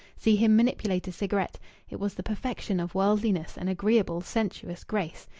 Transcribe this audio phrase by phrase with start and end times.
[0.17, 5.27] See him manipulate a cigarette it was the perfection of worldliness and agreeable, sensuous grace!